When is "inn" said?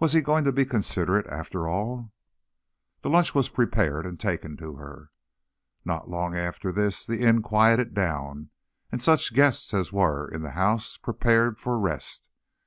7.22-7.40